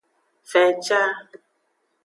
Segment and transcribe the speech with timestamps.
[0.51, 1.01] Fenca.